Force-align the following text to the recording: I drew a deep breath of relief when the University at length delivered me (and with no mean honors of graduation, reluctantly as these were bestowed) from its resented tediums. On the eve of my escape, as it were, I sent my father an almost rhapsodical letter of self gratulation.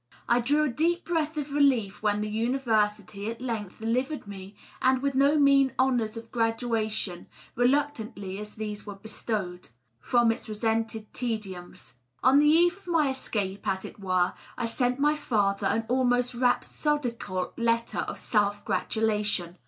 I 0.27 0.39
drew 0.41 0.63
a 0.63 0.69
deep 0.69 1.05
breath 1.05 1.37
of 1.37 1.53
relief 1.53 2.01
when 2.01 2.21
the 2.21 2.27
University 2.27 3.29
at 3.29 3.39
length 3.39 3.77
delivered 3.77 4.25
me 4.25 4.55
(and 4.81 4.99
with 4.99 5.13
no 5.13 5.37
mean 5.37 5.73
honors 5.77 6.17
of 6.17 6.31
graduation, 6.31 7.27
reluctantly 7.55 8.39
as 8.39 8.55
these 8.55 8.83
were 8.83 8.95
bestowed) 8.95 9.69
from 9.99 10.31
its 10.31 10.49
resented 10.49 11.13
tediums. 11.13 11.93
On 12.23 12.39
the 12.39 12.47
eve 12.49 12.77
of 12.77 12.87
my 12.87 13.11
escape, 13.11 13.67
as 13.67 13.85
it 13.85 13.99
were, 13.99 14.33
I 14.57 14.65
sent 14.65 14.97
my 14.99 15.15
father 15.15 15.67
an 15.67 15.85
almost 15.87 16.33
rhapsodical 16.33 17.53
letter 17.55 17.99
of 17.99 18.17
self 18.17 18.65
gratulation. 18.65 19.57